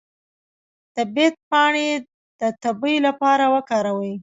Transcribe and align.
د 0.95 0.97
بید 1.13 1.33
پاڼې 1.49 1.87
د 2.39 2.41
تبې 2.61 2.95
لپاره 3.07 3.45
وکاروئ 3.55 4.13